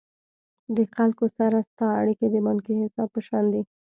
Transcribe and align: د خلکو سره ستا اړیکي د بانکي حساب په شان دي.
د 0.75 0.77
خلکو 0.95 1.25
سره 1.37 1.57
ستا 1.69 1.87
اړیکي 2.01 2.27
د 2.31 2.35
بانکي 2.45 2.73
حساب 2.81 3.09
په 3.15 3.19
شان 3.27 3.45
دي. 3.53 3.61